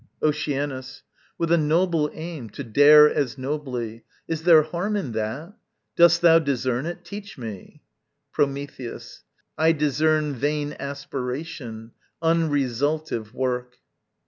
Oceanus. 0.23 1.03
With 1.37 1.51
a 1.51 1.59
noble 1.59 2.09
aim 2.15 2.49
To 2.49 2.63
dare 2.63 3.07
as 3.07 3.37
nobly 3.37 4.03
is 4.27 4.41
there 4.41 4.63
harm 4.63 4.95
in 4.95 5.11
that? 5.11 5.53
Dost 5.95 6.21
thou 6.23 6.39
discern 6.39 6.87
it? 6.87 7.05
Teach 7.05 7.37
me. 7.37 7.83
Prometheus. 8.33 9.21
I 9.59 9.73
discern 9.73 10.33
Vain 10.33 10.75
aspiration, 10.79 11.91
unresultive 12.19 13.31
work. 13.33 13.77